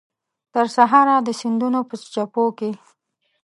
ترسهاره 0.53 1.15
د 1.25 1.29
سیندونو 1.41 1.79
په 1.89 1.95
څپو 2.11 2.45
کې 2.57 2.71